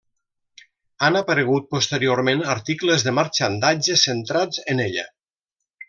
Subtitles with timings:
[1.07, 5.07] Han aparegut posteriorment articles de marxandatge centrats en ella.